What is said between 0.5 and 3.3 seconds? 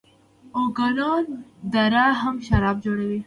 اوکاناګن دره هم شراب جوړوي.